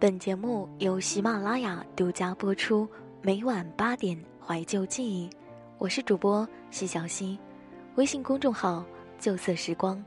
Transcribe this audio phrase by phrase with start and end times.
[0.00, 2.88] 本节目由喜马拉雅独家播出，
[3.20, 5.28] 每晚八点怀旧记忆，
[5.76, 7.38] 我是主播西小溪，
[7.96, 8.82] 微信公众号
[9.18, 10.02] 旧色时光。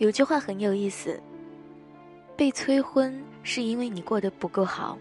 [0.00, 1.20] 有句话很有意思，
[2.34, 4.96] 被催婚是因为你过得不够好。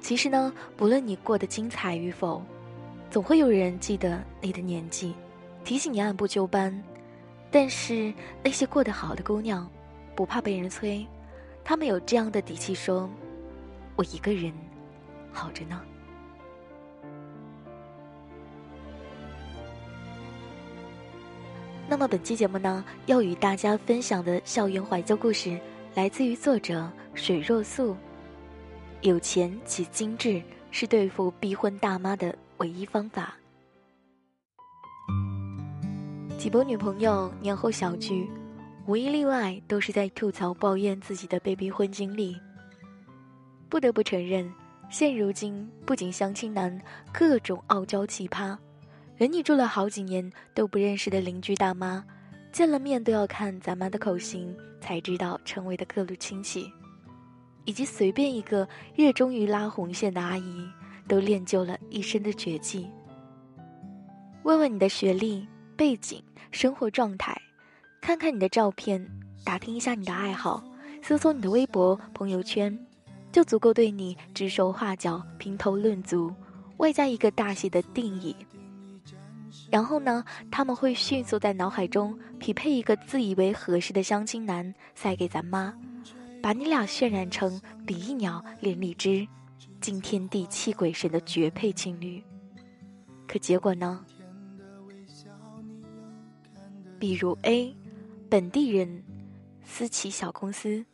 [0.00, 2.42] 其实呢，不论你过得精彩与否，
[3.10, 5.14] 总会有人记得你的年纪。
[5.62, 6.82] 提醒你按部就班，
[7.50, 9.70] 但是那些过得好的姑娘，
[10.16, 11.06] 不怕被人催，
[11.62, 13.10] 她们有这样的底气说
[13.94, 14.50] ：“我一个人
[15.30, 15.78] 好着呢。”
[21.92, 25.60] 那么本期节目呢，要与大家分享的校园怀旧故事，
[25.94, 27.94] 来自于作者水若素。
[29.02, 33.34] 有钱且精致，是对付逼婚大妈的唯一方法。
[36.38, 38.26] 几波女朋友年后小聚，
[38.86, 42.34] 无一例外都是在吐槽抱怨自己的被逼婚经历。
[43.68, 44.50] 不得不承认，
[44.88, 46.80] 现如今不仅相亲男
[47.12, 48.56] 各种傲娇奇葩，
[49.22, 52.04] 连你住了好几年都不认识的邻居大妈，
[52.50, 56.68] 见了面都要看咱妈的口型才知道称谓的各路亲戚，
[57.64, 60.68] 以及随便一个热衷于拉红线的阿姨，
[61.06, 62.90] 都练就了一身的绝技。
[64.42, 65.46] 问问你的学历。
[65.76, 66.20] 背景、
[66.50, 67.40] 生活状态，
[68.00, 69.08] 看看你的照片，
[69.44, 70.62] 打听一下你的爱好，
[71.00, 72.76] 搜搜你的微博、朋友圈，
[73.30, 76.32] 就足够对你指手画脚、评头论足，
[76.78, 78.34] 外加一个大写的定义。
[79.72, 85.72] 然后呢，他们会迅速在脑海中匹配一个自以为合适的相亲男，塞给咱妈，
[86.42, 89.26] 把你俩渲染成比翼鸟、连理枝、
[89.80, 92.22] 惊天地泣鬼神的绝配情侣。
[93.26, 94.04] 可结果呢？
[96.98, 97.74] 比如 A，
[98.28, 99.02] 本地人，
[99.64, 100.84] 私企小公司，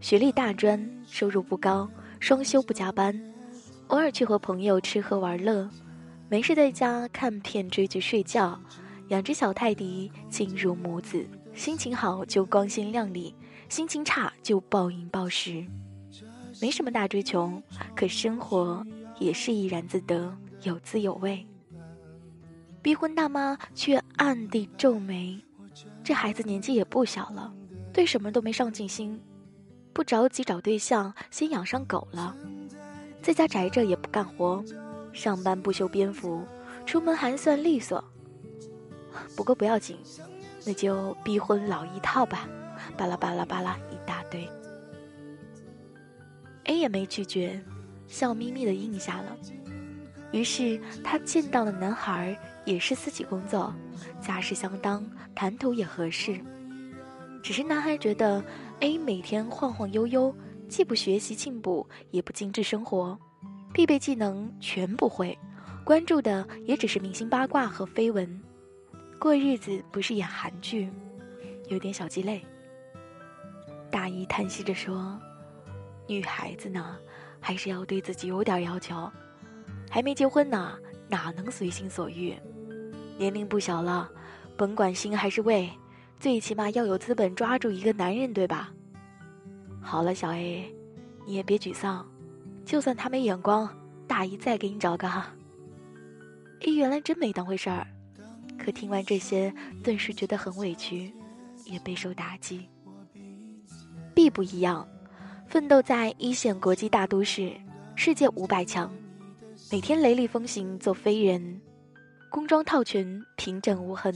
[0.00, 1.88] 学历大专，收入不高，
[2.18, 3.16] 双休不加班，
[3.86, 5.70] 偶尔去和朋友吃喝玩乐，
[6.28, 8.58] 没事在家看片追剧睡觉，
[9.08, 11.24] 养只小泰迪亲如母子，
[11.54, 13.34] 心情好就光鲜亮丽，
[13.68, 15.64] 心情差就暴饮暴食，
[16.60, 17.62] 没什么大追求，
[17.94, 18.84] 可生活
[19.18, 21.46] 也是怡然自得，有滋有味。
[22.82, 25.40] 逼婚大妈却暗地皱眉。
[26.02, 27.52] 这孩子年纪也不小了，
[27.92, 29.20] 对什么都没上进心，
[29.92, 32.34] 不着急找对象，先养上狗了，
[33.22, 34.62] 在家宅着也不干活，
[35.14, 36.44] 上班不修边幅，
[36.84, 38.04] 出门还算利索。
[39.34, 39.96] 不过不要紧，
[40.66, 42.48] 那就逼婚老一套吧，
[42.96, 44.46] 巴拉巴拉巴拉一大堆。
[46.64, 47.62] A 也没拒绝，
[48.08, 49.36] 笑眯眯的应下了。
[50.32, 53.72] 于是他见到的男孩也是私企工作，
[54.20, 56.40] 家世相当，谈吐也合适。
[57.40, 58.42] 只是男孩觉得
[58.80, 60.34] A 每天晃晃悠悠，
[60.68, 63.16] 既不学习进步，也不精致生活，
[63.74, 65.36] 必备技能全不会，
[65.82, 68.40] 关注的也只是明星八卦和绯闻，
[69.18, 70.88] 过日子不是演韩剧，
[71.66, 72.40] 有点小鸡肋。
[73.90, 75.20] 大一叹息着说
[76.06, 76.96] ：“女孩子呢，
[77.40, 79.10] 还是要对自己有点要求。”
[79.90, 82.32] 还没结婚呢，哪能随心所欲？
[83.18, 84.08] 年龄不小了，
[84.56, 85.68] 甭管心还是胃，
[86.20, 88.72] 最起码要有资本抓住一个男人，对吧？
[89.82, 90.72] 好了，小 A，
[91.26, 92.06] 你也别沮丧，
[92.64, 93.68] 就算他没眼光，
[94.06, 95.32] 大姨再给你找个哈。
[96.60, 97.86] A 原来真没当回事儿，
[98.58, 99.52] 可听完这些，
[99.82, 101.12] 顿时觉得很委屈，
[101.64, 102.68] 也备受打击。
[104.14, 104.88] B 不一样，
[105.46, 107.52] 奋斗在一线国际大都市，
[107.96, 108.90] 世界五百强。
[109.70, 111.60] 每天雷厉风行做飞人，
[112.30, 114.14] 工装套裙平整无痕，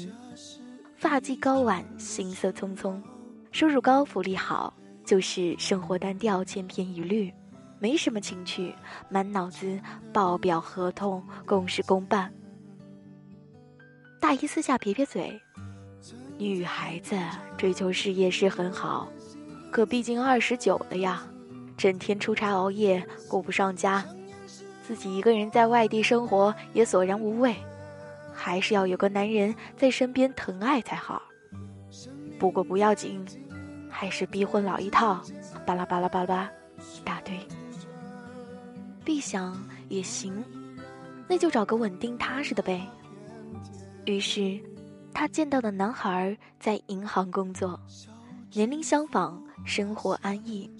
[0.96, 3.00] 发髻高挽行色匆匆，
[3.52, 4.72] 收入高福利好，
[5.04, 7.32] 就是生活单调千篇一律，
[7.78, 8.74] 没什么情趣，
[9.08, 9.78] 满脑子
[10.12, 12.32] 报表合同公事公办。
[14.20, 15.40] 大姨私下撇撇嘴，
[16.36, 17.16] 女孩子
[17.56, 19.08] 追求事业是很好，
[19.70, 21.22] 可毕竟二十九了呀，
[21.76, 24.04] 整天出差熬夜顾不上家。
[24.82, 27.54] 自己一个人在外地生活也索然无味，
[28.32, 31.22] 还是要有个男人在身边疼爱才好。
[32.38, 33.24] 不过不要紧，
[33.88, 35.22] 还是逼婚老一套，
[35.64, 37.38] 巴拉巴拉巴拉一大堆。
[39.08, 39.58] B 想
[39.88, 40.44] 也行，
[41.26, 42.86] 那就找个稳定踏实的呗。
[44.04, 44.60] 于是，
[45.14, 47.80] 他见到的男孩在银行工作，
[48.52, 50.70] 年龄相仿，生活安逸。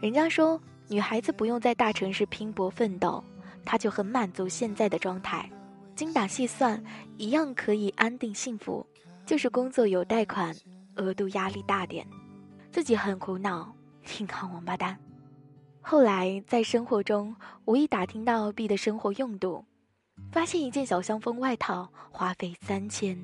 [0.00, 0.58] 人家说
[0.88, 3.22] 女孩子不用在大城市拼搏奋斗，
[3.62, 5.46] 他就很满足现在的状态，
[5.94, 6.82] 精打细算
[7.18, 8.86] 一样可以安定幸福，
[9.26, 10.56] 就是工作有贷款，
[10.94, 12.06] 额度压力大点，
[12.72, 13.70] 自己很苦恼，
[14.18, 14.98] 银行王八蛋。
[15.86, 17.36] 后来在生活中
[17.66, 19.62] 无意打听到 B 的生活用度，
[20.32, 23.14] 发现一件小香风外套花费三千，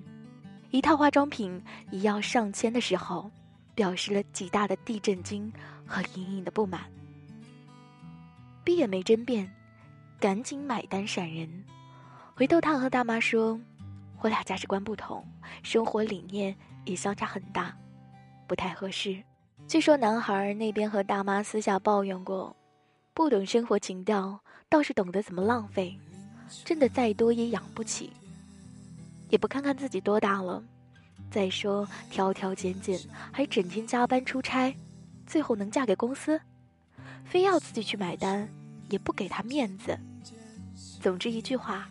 [0.70, 1.60] 一套化妆品
[1.90, 3.30] 也要上千的时候，
[3.74, 5.50] 表示了极大的地震惊
[5.86, 6.82] 和隐隐的不满。
[8.62, 9.50] B 也没争辩，
[10.20, 11.48] 赶紧买单闪人。
[12.34, 13.58] 回头他和大妈说
[14.20, 15.26] ：“我俩价值观不同，
[15.62, 16.54] 生活理念
[16.84, 17.74] 也相差很大，
[18.46, 19.22] 不太合适。”
[19.70, 22.56] 据说男孩那边和大妈私下抱怨过，
[23.14, 25.96] 不懂生活情调，倒是懂得怎么浪费，
[26.64, 28.12] 挣的再多也养不起。
[29.28, 30.60] 也不看看自己多大了，
[31.30, 32.98] 再说挑挑拣拣，
[33.30, 34.74] 还整天加班出差，
[35.24, 36.40] 最后能嫁给公司？
[37.24, 38.48] 非要自己去买单，
[38.88, 39.96] 也不给他面子。
[41.00, 41.88] 总之一句话，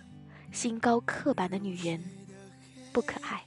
[0.52, 2.04] 心高刻板的女人，
[2.92, 3.42] 不可爱。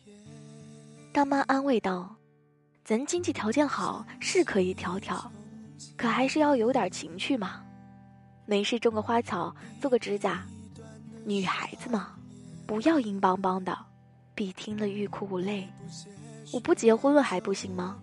[1.12, 2.17] 大妈安慰道。
[2.93, 5.33] 咱经济条件好是可以挑挑，
[5.97, 7.62] 可还是要有点情趣嘛。
[8.44, 10.44] 没事种个花草，做个指甲。
[11.25, 12.11] 女孩子嘛，
[12.67, 13.75] 不要硬邦邦的。
[14.35, 15.67] 比听了欲哭无泪。
[16.53, 17.97] 我不结婚了还不行吗？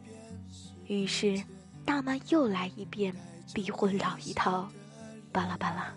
[0.87, 1.39] 于是，
[1.85, 3.15] 大妈又来一遍
[3.53, 4.67] 逼婚老一套，
[5.31, 5.93] 巴拉巴拉。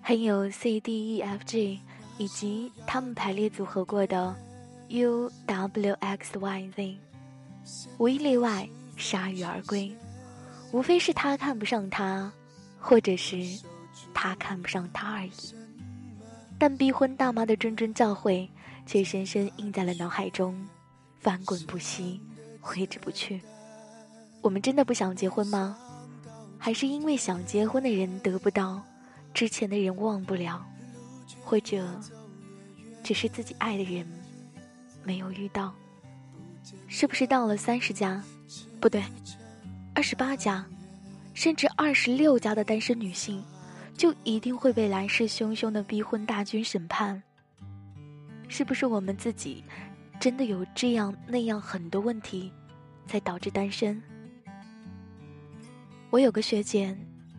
[0.00, 1.80] 还有 C D E F G，
[2.16, 4.36] 以及他们排列组合过的
[4.86, 6.98] U W X Y Z。
[7.98, 9.94] 无一例外，铩羽而归，
[10.72, 12.32] 无非是他看不上他，
[12.78, 13.36] 或者是
[14.14, 15.32] 他看不上他而已。
[16.58, 18.48] 但逼婚大妈的谆谆教诲，
[18.86, 20.66] 却深深印在了脑海中，
[21.20, 22.20] 翻滚不息，
[22.60, 23.40] 挥之不去。
[24.40, 25.76] 我们真的不想结婚吗？
[26.58, 28.82] 还是因为想结婚的人得不到，
[29.32, 30.64] 之前的人忘不了，
[31.44, 31.88] 或者
[33.04, 34.06] 只是自己爱的人
[35.04, 35.72] 没有遇到？
[36.86, 38.22] 是不是到了三十家，
[38.80, 39.02] 不对，
[39.94, 40.64] 二十八家，
[41.34, 43.42] 甚至二十六家的单身女性，
[43.96, 47.22] 就一定会被来势汹汹的逼婚大军审判？
[48.48, 49.62] 是不是我们自己
[50.18, 52.52] 真的有这样那样很多问题，
[53.06, 54.02] 才导致单身？
[56.10, 56.96] 我有个学姐，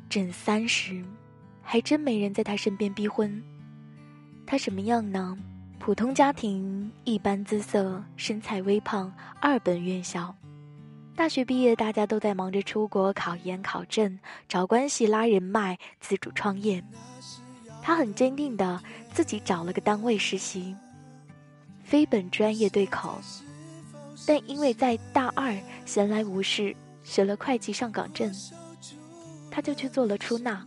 [0.07, 1.03] 整三十，
[1.63, 3.43] 还真没人在她身边逼婚。
[4.45, 5.37] 她什么样呢？
[5.79, 10.35] 普通家庭，一般姿色，身材微胖，二本院校。
[11.15, 16.83] 大学毕业，大家都在忙着出国考研、考证、找关系、拉人脉、自主创业。
[17.81, 18.79] 他很坚定的
[19.13, 20.75] 自己找了个单位实习，
[21.81, 23.17] 非本专业对口，
[24.27, 28.31] 但因为在大二闲来无事，学了会计上岗证，
[29.49, 30.63] 他就去做了出纳。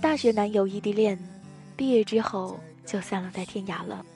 [0.00, 1.18] 大学男友异地恋，
[1.76, 4.06] 毕业之后就散落在天涯了。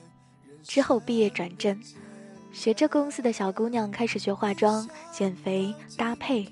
[0.63, 1.79] 之后毕业转正，
[2.53, 6.47] 学着公司的小姑娘开始学化妆、减肥、搭配，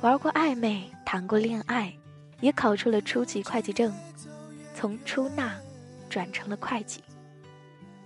[0.00, 1.94] 玩过暧昧，谈过恋爱，
[2.40, 3.92] 也考出了初级会计证，
[4.74, 5.54] 从出纳
[6.08, 7.02] 转成了会计。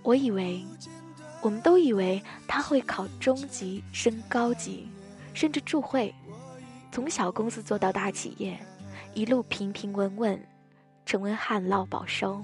[0.03, 0.63] 我以为，
[1.41, 4.87] 我们都以为他会考中级升高级，
[5.33, 6.13] 甚至助会，
[6.91, 8.59] 从小公司做到大企业，
[9.13, 10.47] 一路平平稳稳，
[11.05, 12.41] 成为旱涝保收。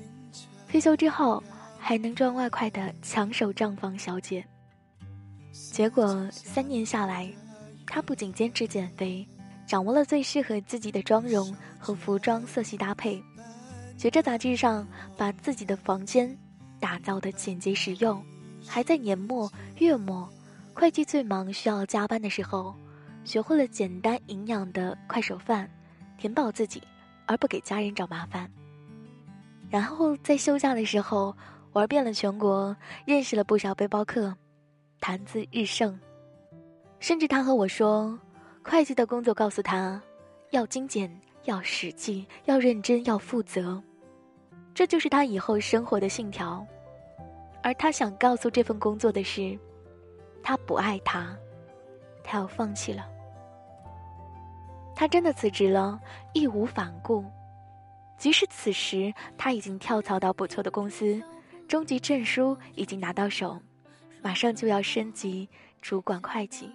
[0.69, 1.43] 退休之后。
[1.87, 4.43] 还能赚外快的抢手账房小姐。
[5.51, 7.31] 结果三年下来，
[7.85, 9.23] 她不仅坚持减肥，
[9.67, 13.21] 掌握了最适合自己的妆容和服装色系搭配，
[13.99, 16.35] 学着杂志上把自己的房间
[16.79, 18.19] 打造的简洁实用，
[18.65, 20.27] 还在年末月末，
[20.73, 22.73] 会计最忙需要加班的时候，
[23.25, 25.69] 学会了简单营养的快手饭，
[26.17, 26.81] 填饱自己，
[27.27, 28.49] 而不给家人找麻烦。
[29.69, 31.31] 然后在休假的时候。
[31.75, 34.33] 玩遍了全国，认识了不少背包客，
[35.01, 35.99] 谈资日盛。
[37.01, 38.17] 甚至他和我说，
[38.63, 40.01] 会计的工作告诉他，
[40.51, 41.13] 要精简，
[41.43, 43.83] 要实际，要认真，要负责，
[44.73, 46.65] 这就是他以后生活的信条。
[47.61, 49.59] 而他想告诉这份工作的是，
[50.41, 51.37] 他不爱他，
[52.23, 53.05] 他要放弃了。
[54.95, 55.99] 他真的辞职了，
[56.31, 57.25] 义无反顾。
[58.17, 61.21] 即使此时他已经跳槽到不错的公司。
[61.67, 63.59] 中级证书已经拿到手，
[64.21, 65.47] 马上就要升级
[65.81, 66.69] 主管会计。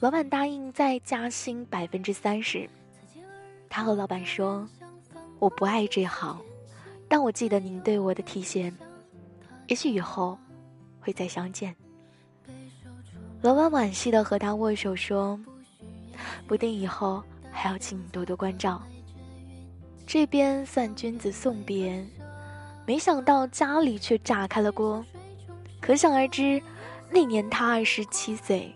[0.00, 2.68] 老板答应再加薪百分之三十。
[3.68, 4.68] 他和老板说
[5.40, 6.40] ：“我不爱这行，
[7.08, 8.72] 但我记得您对我的提携，
[9.66, 10.38] 也许以后
[11.00, 11.74] 会再相见。
[13.40, 15.38] 老板惋惜的和他握手说
[16.46, 18.82] ：“不定以后还要请你多多关照。”
[20.06, 22.06] 这边算君子送别，
[22.88, 25.04] 没想到家里却炸开了锅。
[25.78, 26.58] 可想而知，
[27.10, 28.74] 那年他二十七岁，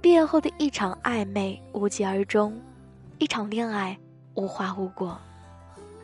[0.00, 2.56] 毕业后的一场暧昧无疾而终，
[3.18, 3.98] 一场恋爱
[4.34, 5.18] 无花无果。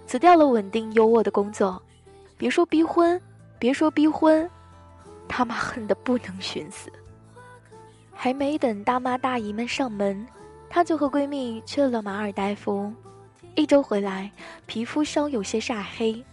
[0.09, 1.81] 辞掉了稳定优渥的工作，
[2.37, 3.21] 别说逼婚，
[3.61, 4.50] 别说逼婚，
[5.29, 6.91] 他妈恨得不能寻死。
[8.12, 10.26] 还没等大妈大姨们上门，
[10.69, 12.93] 她就和闺蜜去了马尔代夫。
[13.55, 14.33] 一周回来，
[14.67, 16.25] 皮肤稍有些晒黑，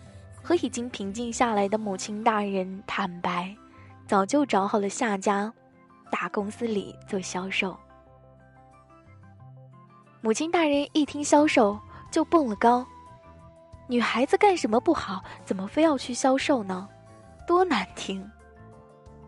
[0.43, 3.55] 和已经平静下来的母亲大人坦白，
[4.05, 5.51] 早就找好了下家，
[6.11, 7.75] 大公司里做销售。
[10.19, 11.79] 母亲大人一听销售
[12.11, 12.85] 就蹦了高。
[13.87, 15.23] 女孩子干什么不好？
[15.45, 16.87] 怎么非要去销售呢？
[17.47, 18.29] 多难听！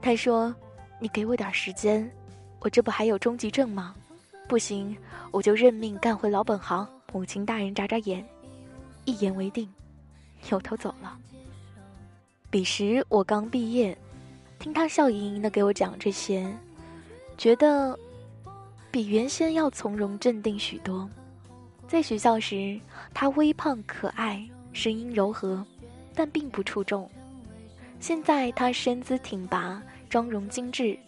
[0.02, 0.54] 他说
[1.00, 2.10] ：“你给我点时间，
[2.60, 3.96] 我这不还有中级证吗？
[4.48, 4.96] 不行，
[5.32, 8.26] 我就认命干回老本行。”母亲大人眨眨眼，
[9.06, 9.70] 一言为定，
[10.50, 11.18] 扭头走了。
[12.50, 13.98] 彼时我刚毕业，
[14.60, 16.48] 听他笑盈盈的给我讲这些，
[17.38, 17.98] 觉得
[18.92, 21.10] 比原先要从容镇定许多。
[21.88, 22.80] 在学校时，
[23.14, 24.48] 他微胖可爱。
[24.74, 25.66] 声音柔和，
[26.14, 27.10] 但并不出众。
[28.02, 31.00] 现在他身姿挺拔，妆容精致，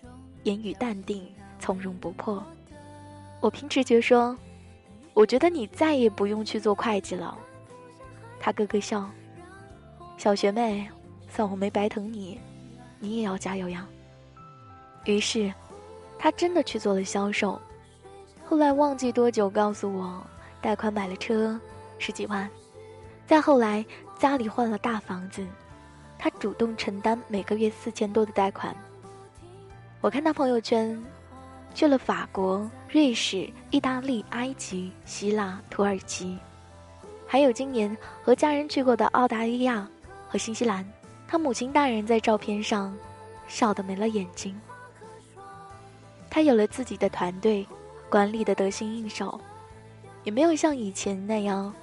[0.44, 1.28] 言语淡定，
[1.60, 2.42] 从容不迫。
[3.42, 4.38] 我凭直觉说
[5.14, 7.38] ：“我觉得你再也不用去做会计了。”
[8.40, 9.12] 他咯咯笑
[10.18, 10.90] ：“小学妹，
[11.30, 12.40] 算我没白疼你，
[13.00, 13.88] 你也要加油呀。”
[15.06, 15.54] 于是，
[16.20, 17.60] 他真的去做了销售。
[18.44, 20.22] 后来忘记多久，告诉我
[20.60, 21.58] 贷款买了车，
[22.00, 22.50] 十几万。
[23.26, 23.86] 再后来，
[24.18, 25.46] 家里换了大房子，
[26.18, 28.76] 他主动承担每个月四千多的贷款。
[30.02, 31.02] 我看他朋友圈，
[31.74, 36.38] 去了法国、瑞士、意大利、埃及、希腊、土耳其，
[37.28, 39.88] 还有今年和家人去过的澳大利亚
[40.28, 40.86] 和新西兰。
[41.28, 42.98] 他母亲大人在照片上
[43.48, 44.60] 笑得没了眼睛。
[46.30, 47.66] 他有了自己的团队，
[48.10, 49.40] 管理的得心应手，
[50.24, 51.74] 也没有像以前那样。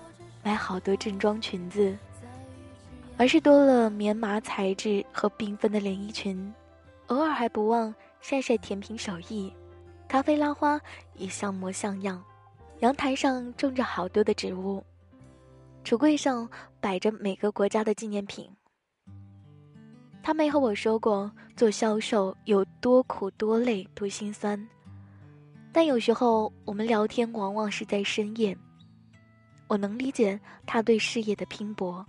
[0.42, 1.96] 买好多正装裙子，
[3.16, 6.52] 而是多了棉麻材质和缤纷的连衣裙，
[7.06, 9.50] 偶尔还不忘晒晒甜品手艺，
[10.06, 10.78] 咖啡拉花
[11.14, 12.22] 也像模像样。
[12.80, 14.84] 阳台上种着好多的植物，
[15.84, 16.48] 橱柜上
[16.80, 18.50] 摆着每个国家的纪念品。
[20.22, 24.58] 他没和我说过做销售有多苦、多累、多心酸，
[25.70, 28.56] 但有时候我们聊天往往是在深夜。
[29.66, 32.04] 我能理解他对事业的拼搏，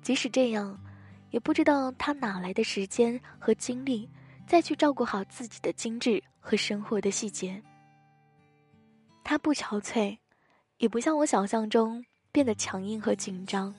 [0.00, 0.78] 即使这样，
[1.30, 4.08] 也不知道他哪来的时间和精力，
[4.46, 7.62] 再去照顾好自己的精致和生活的细节。
[9.22, 10.16] 他不憔悴，
[10.78, 13.72] 也不像我想象中变得强硬和紧张，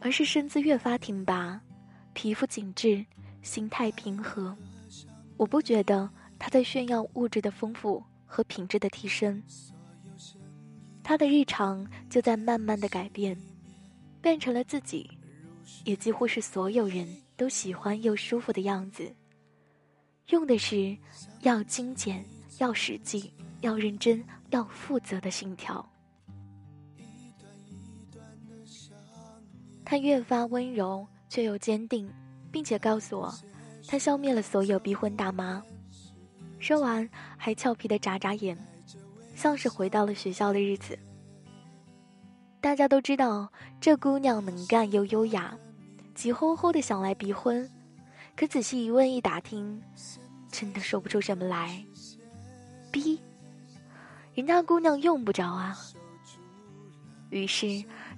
[0.00, 1.60] 而是身姿越发挺拔，
[2.12, 3.04] 皮肤紧致，
[3.42, 4.56] 心态平和。
[5.36, 9.42] 我不觉得他在炫耀物质的丰富和品质的提升。
[11.02, 13.36] 他的日常就在慢慢的改变，
[14.22, 15.10] 变成了自己，
[15.84, 19.12] 也几乎是所有人都喜欢又舒服的样子。
[20.28, 20.96] 用的是
[21.42, 22.24] 要精简、
[22.58, 25.86] 要实际、要认真、要负责的心条。
[29.84, 32.10] 他越发温柔却又坚定，
[32.50, 33.34] 并且告诉我，
[33.86, 35.62] 他消灭了所有逼婚大妈。
[36.58, 38.56] 说完，还俏皮的眨眨眼。
[39.34, 40.96] 像是回到了学校的日子。
[42.60, 45.58] 大家都知道这姑娘能干又优雅，
[46.14, 47.68] 急吼吼的想来逼婚，
[48.36, 49.82] 可仔细一问一打听，
[50.52, 51.84] 真的说不出什么来。
[52.92, 53.20] 逼，
[54.34, 55.76] 人家姑娘用不着啊。
[57.30, 57.66] 于是，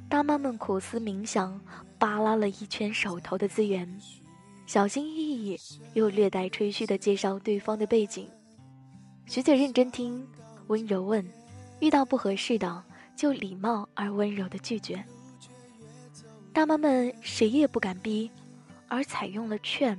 [0.09, 1.61] 大妈们苦思冥想，
[1.99, 4.01] 扒拉了一圈手头的资源，
[4.65, 5.59] 小心翼翼
[5.95, 8.29] 又略带吹嘘的介绍对方的背景。
[9.27, 10.27] 学姐认真听。
[10.69, 11.25] 温柔问
[11.79, 12.83] ：“遇到不合适的，
[13.15, 15.05] 就礼貌而温柔的拒绝。”
[16.53, 18.29] 大妈们谁也不敢逼，
[18.89, 19.97] 而采用了劝：“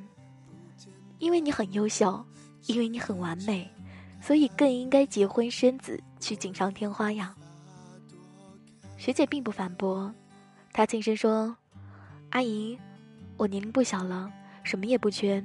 [1.19, 2.21] 因为你很优秀，
[2.65, 3.69] 因为你很完美，
[4.21, 7.33] 所以更应该结婚生子，去锦上添花呀。”
[8.97, 10.13] 学姐并不反驳，
[10.73, 11.55] 她轻声说
[12.31, 12.77] ：“阿姨，
[13.37, 14.31] 我年龄不小了，
[14.63, 15.43] 什么也不缺，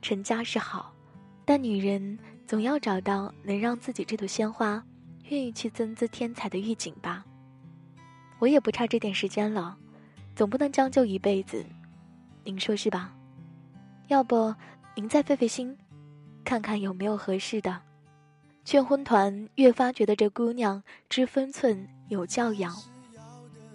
[0.00, 0.92] 成家是好，
[1.44, 4.84] 但女人……”总要找到能让自己这朵鲜花
[5.30, 7.24] 愿意去增姿添彩的预警吧。
[8.38, 9.74] 我也不差这点时间了，
[10.36, 11.64] 总不能将就一辈子，
[12.44, 13.14] 您说是吧？
[14.08, 14.54] 要不
[14.94, 15.74] 您再费费心，
[16.44, 17.80] 看看有没有合适的。
[18.64, 22.74] 劝婚团越发觉得这姑娘知分寸、有教养，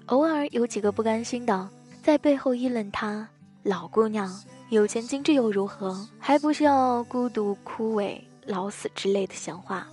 [0.07, 1.69] 偶尔有几个不甘心的，
[2.01, 3.27] 在背后议论她
[3.63, 4.33] ：“老姑娘
[4.69, 6.07] 有钱精致又如何？
[6.17, 9.87] 还不是要孤独枯萎、老死之类的闲话。”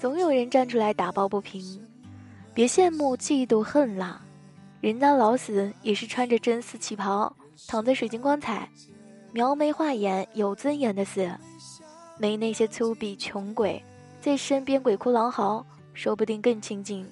[0.00, 1.62] 总有人站出来打抱不平
[2.52, 4.20] ：“别羡慕、嫉妒、恨啦！
[4.80, 7.36] 人家老死也是穿着真丝旗袍，
[7.68, 8.68] 躺在水晶棺材。”
[9.32, 11.30] 描眉画眼有尊严的死，
[12.18, 13.80] 没那些粗鄙穷鬼
[14.20, 17.06] 在身边鬼哭狼嚎，说不定更亲近。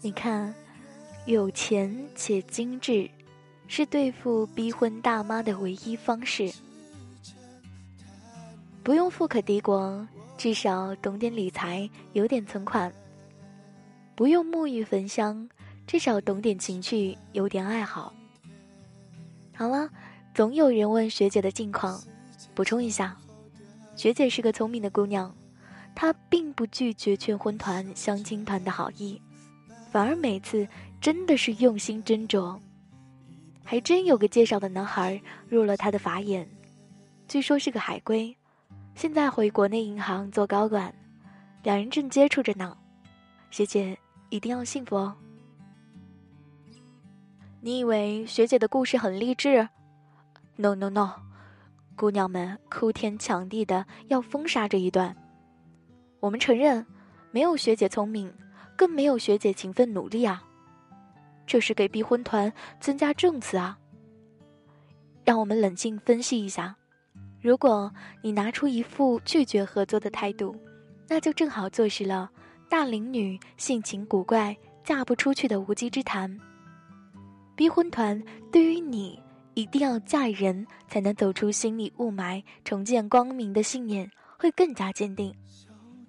[0.00, 0.54] 你看，
[1.26, 3.08] 有钱且精致，
[3.68, 6.52] 是对付逼婚大妈的唯一方式。
[8.82, 10.06] 不用富可敌国，
[10.36, 12.90] 至少懂点理财，有点存款；
[14.14, 15.48] 不用沐浴焚香，
[15.86, 18.12] 至少懂点情趣，有点爱好。
[19.54, 19.88] 好了。
[20.34, 22.02] 总有人问学姐的近况，
[22.54, 23.14] 补充一下，
[23.94, 25.30] 学姐是个聪明的姑娘，
[25.94, 29.20] 他并不拒绝劝婚团、相亲团的好意，
[29.90, 30.66] 反而每次
[31.00, 32.58] 真的是用心斟酌。
[33.64, 36.48] 还真有个介绍的男孩入了她的法眼，
[37.28, 38.36] 据说是个海归，
[38.94, 40.92] 现在回国内银行做高管，
[41.62, 42.76] 两人正接触着呢。
[43.50, 43.96] 学姐
[44.30, 45.16] 一定要幸福哦。
[47.60, 49.68] 你以为学姐的故事很励志
[50.56, 51.12] ？No no no，
[51.94, 55.16] 姑娘们哭天抢地的要封杀这一段。
[56.22, 56.86] 我们承认，
[57.32, 58.32] 没有学姐聪明，
[58.76, 60.40] 更没有学姐勤奋努力啊。
[61.48, 63.76] 这是给逼婚团增加证词啊。
[65.24, 66.76] 让我们冷静分析一下，
[67.40, 70.54] 如果你拿出一副拒绝合作的态度，
[71.08, 72.30] 那就正好坐实了
[72.70, 76.38] 大龄女性情古怪嫁不出去的无稽之谈。
[77.56, 79.20] 逼婚团对于你。
[79.54, 85.30] 一定要嫁人才能走出心理雾霾，重见光明的信念会更加坚定。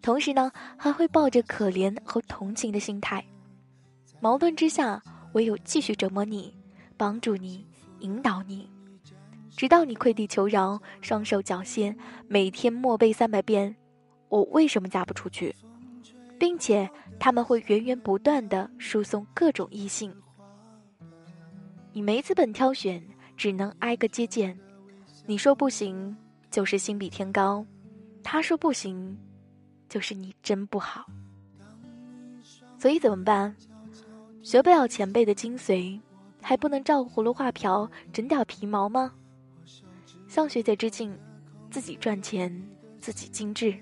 [0.03, 3.25] 同时呢，还会抱着可怜和同情的心态。
[4.19, 5.01] 矛盾之下，
[5.33, 6.55] 唯有继续折磨你，
[6.95, 7.65] 帮助你，
[8.01, 8.69] 引导你，
[9.49, 11.95] 直到你跪地求饶，双手缴械，
[12.27, 13.75] 每天默背三百遍
[14.29, 15.55] “我为什么嫁不出去”，
[16.37, 16.87] 并且
[17.19, 20.13] 他们会源源不断的输送各种异性。
[21.93, 23.03] 你没资本挑选。
[23.35, 24.57] 只能挨个接见，
[25.25, 26.15] 你说不行，
[26.51, 27.65] 就是心比天高；
[28.23, 29.17] 他说不行，
[29.93, 31.05] 就是你真不好。
[32.79, 33.55] 所以怎么办？
[34.41, 35.99] 学不了前辈的精髓，
[36.41, 39.13] 还不能照葫芦画瓢整点皮毛吗？
[40.27, 41.15] 向学姐致敬，
[41.69, 42.67] 自己赚钱，
[42.99, 43.77] 自己精致。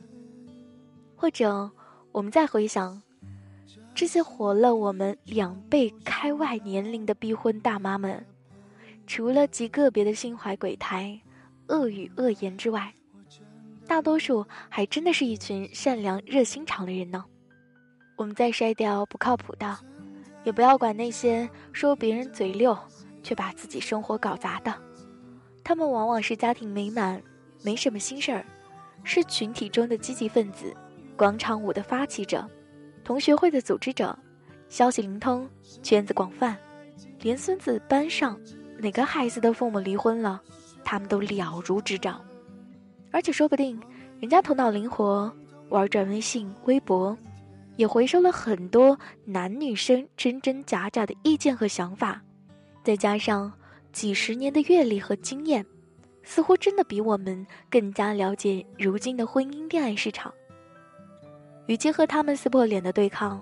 [1.15, 1.71] 或者，
[2.12, 3.02] 我们再回想，
[3.95, 8.26] 这些活了我们两倍开外年龄的逼婚大妈们。
[9.08, 11.21] 除了极个别的心怀鬼胎、
[11.69, 12.93] 恶语恶言之外，
[13.92, 17.26] 大多数还真的是一群善良热心肠的人呢。
[18.16, 19.78] 我们再筛掉不靠谱的，
[20.46, 22.74] 也不要管那些说别人嘴溜
[23.22, 24.74] 却把自己生活搞砸的。
[25.62, 27.22] 他们往往是家庭美满、
[27.66, 28.46] 没什么心事儿，
[29.04, 30.74] 是群体中的积极分子，
[31.18, 32.50] 广场舞的发起者，
[33.04, 34.18] 同学会的组织者，
[34.70, 35.46] 消息灵通，
[35.84, 36.56] 圈子广泛，
[37.20, 38.40] 连孙子班上。
[38.78, 40.42] 哪个孩子的父母离婚了，
[40.82, 42.24] 他们都了如指掌，
[43.12, 43.80] 而且说不定
[44.19, 45.32] 人家头脑灵活，
[45.69, 47.17] 玩转微信、微博，
[47.76, 52.21] 也回收了很多男女生真真假假的意见和想法，
[52.84, 53.52] 再加上
[53.91, 55.65] 几十年的阅历和经验，
[56.24, 60.34] 似乎真的比我们更加了解如今的婚姻恋爱市场。
[61.67, 63.41] 与其和他们撕破脸的对抗，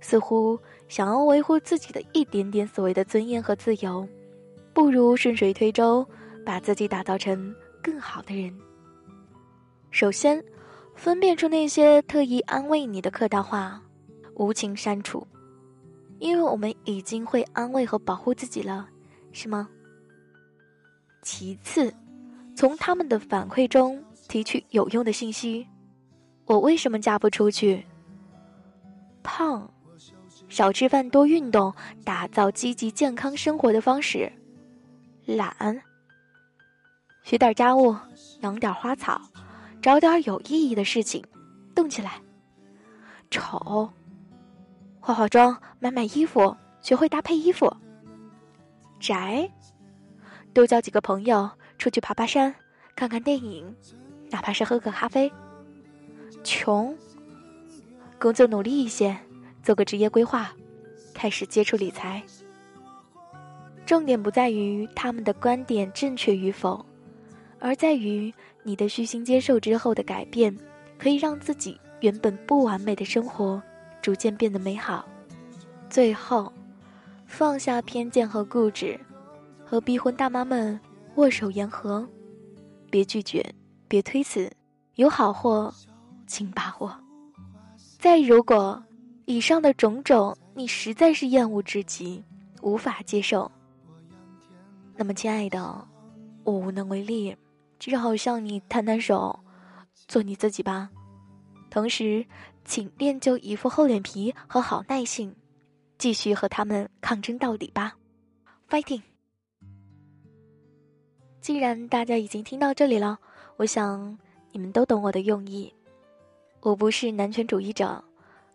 [0.00, 4.06] 似乎想要维护自己的一点点所谓的尊严和自由。
[4.72, 6.06] 不如顺水推舟，
[6.44, 8.56] 把自己打造成更好的人。
[9.90, 10.42] 首先，
[10.94, 13.82] 分辨出那些特意安慰你的客套话，
[14.34, 15.26] 无情删除，
[16.18, 18.88] 因为我们已经会安慰和保护自己了，
[19.32, 19.68] 是吗？
[21.22, 21.92] 其次，
[22.56, 25.66] 从他们的反馈中提取有用的信息。
[26.46, 27.84] 我为什么嫁不出去？
[29.22, 29.70] 胖，
[30.48, 31.74] 少吃饭，多运动，
[32.04, 34.32] 打造积极健康生活的方式。
[35.26, 35.82] 懒，
[37.22, 37.94] 学点家务，
[38.40, 39.20] 养点花草，
[39.82, 41.24] 找点有意义的事情，
[41.74, 42.20] 动起来。
[43.30, 43.88] 丑，
[45.00, 47.74] 化化妆，买买衣服，学会搭配衣服。
[48.98, 49.50] 宅，
[50.52, 52.54] 多交几个朋友，出去爬爬山，
[52.94, 53.74] 看看电影，
[54.30, 55.32] 哪怕是喝个咖啡。
[56.44, 56.94] 穷，
[58.18, 59.16] 工作努力一些，
[59.62, 60.52] 做个职业规划，
[61.14, 62.22] 开始接触理财。
[63.86, 66.84] 重点不在于他们的观点正确与否，
[67.58, 70.56] 而在于你的虚心接受之后的改变，
[70.98, 73.62] 可以让自己原本不完美的生活
[74.02, 75.06] 逐渐变得美好。
[75.88, 76.52] 最后，
[77.26, 78.98] 放下偏见和固执，
[79.64, 80.78] 和逼婚大妈们
[81.16, 82.06] 握手言和，
[82.90, 83.44] 别拒绝，
[83.88, 84.50] 别推辞，
[84.94, 85.72] 有好货，
[86.26, 86.94] 请把握。
[87.98, 88.82] 再如果，
[89.24, 92.22] 以上的种种你实在是厌恶至极，
[92.62, 93.50] 无法接受，
[94.96, 95.86] 那么亲爱的，
[96.44, 97.36] 我无能为力，
[97.80, 99.40] 只好向你摊摊手，
[100.06, 100.90] 做你自己吧。
[101.70, 102.24] 同时，
[102.64, 105.34] 请练就一副厚脸皮和好耐性。
[105.96, 107.94] 继续和他们抗争到底吧
[108.70, 109.02] ，fighting！
[111.42, 113.18] 既然大家已经听到这里了，
[113.58, 114.18] 我想
[114.50, 115.70] 你们都懂我的用意。
[116.60, 118.02] 我不是男权主义者，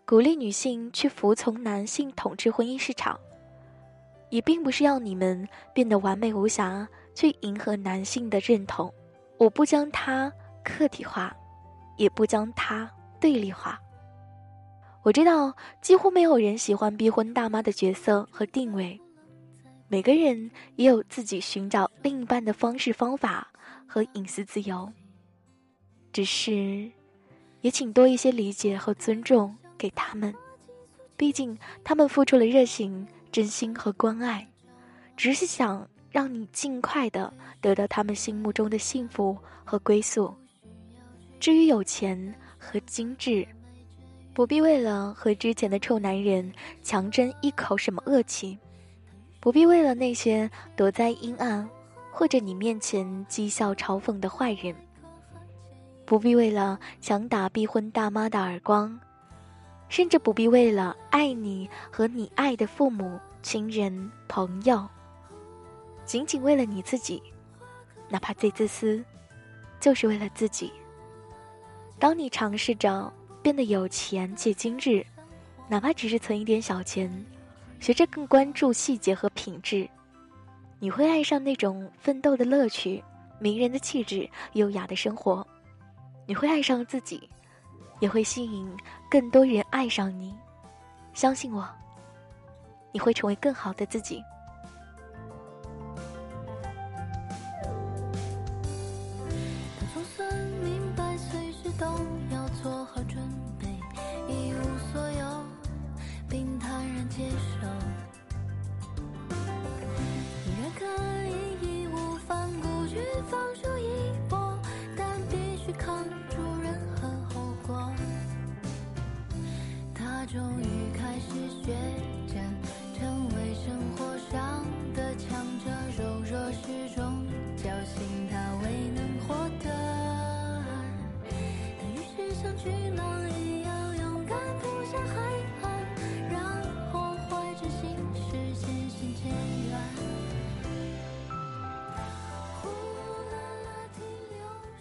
[0.06, 3.20] 鼓励女性去服从男性统治婚姻市场，
[4.32, 8.92] 也并不是要你们变得完美无瑕去迎合男性的认同。
[9.38, 10.32] 我不将它
[10.64, 11.36] 客体化，
[11.98, 13.80] 也不将它对立化。
[15.04, 19.00] 我知道几乎没有人喜欢逼婚大妈的角色和定位，
[19.88, 23.48] 每个人也有自己寻找另一半的方式方法
[23.86, 24.92] 和隐私自由。
[26.12, 26.90] 只是，
[27.62, 30.34] 也请多一些理解和尊重给他们，
[31.18, 34.48] 毕竟他们付出了热情、真心和关爱，
[35.16, 40.34] 只是想让你尽快的得到他们心目中的幸福和归宿。
[41.42, 43.46] 至于有钱和精致。
[44.34, 46.50] 不必为了和之前的臭男人
[46.82, 48.58] 强争一口什么恶气，
[49.42, 51.68] 不必为了那些躲在阴暗
[52.12, 54.74] 或者你面前讥笑嘲讽的坏人，
[56.06, 58.98] 不必为了想打逼婚大妈的耳光，
[59.88, 64.86] 甚至不必为了爱你和你爱的父母亲人朋友，
[66.06, 67.22] 仅仅为了你自己，
[68.10, 69.04] 哪怕最自私，
[69.80, 70.72] 就是为了自己。
[72.00, 73.12] 当你尝试着。
[73.46, 75.06] 变得有钱且精致，
[75.68, 77.08] 哪怕只是存一点小钱，
[77.80, 79.88] 学着更关注细节和品质，
[80.80, 83.04] 你会爱上那种奋斗的乐趣、
[83.38, 85.46] 名人的气质、优雅的生活。
[86.26, 87.30] 你会爱上自己，
[88.00, 88.68] 也会吸引
[89.12, 90.34] 更多人爱上你。
[91.14, 91.70] 相信我，
[92.92, 94.24] 你会成为更好的自己。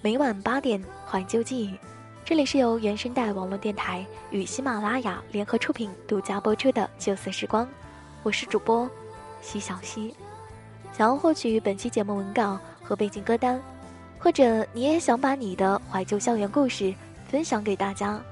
[0.03, 1.75] 每晚八点，怀旧记忆。
[2.27, 7.65] 这里是由原声带网络电台与喜马拉雅联合出品、独家播出的《旧色时光》，
[8.23, 8.87] 我是主播
[9.41, 10.15] 西小溪。
[10.93, 13.59] 想要获取本期节目文稿和背景歌单，
[14.19, 16.95] 或者你也想把你的怀旧校园故事
[17.35, 18.23] 分享给大家，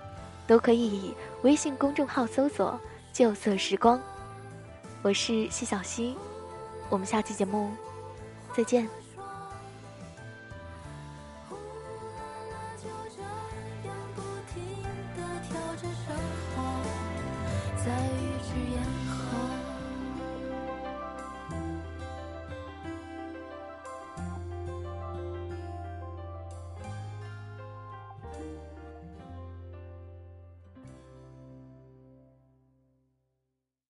[0.46, 1.12] 都可以以
[1.42, 2.78] 微信公众号搜索
[3.12, 4.00] “旧色时光”。
[5.02, 6.16] 我是谢小溪，
[6.88, 7.68] 我们下期节目
[8.56, 9.01] 再见。